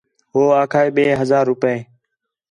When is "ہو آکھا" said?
0.33-0.79